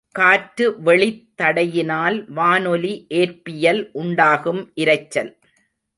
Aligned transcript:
காற்று 0.07 0.81
வெளித் 0.81 1.27
தடையினால் 1.41 2.31
வானொலி 2.31 3.05
ஏற்பியில் 3.09 3.89
உண்டாகும் 3.91 4.71
இரைச்சல். 4.75 5.31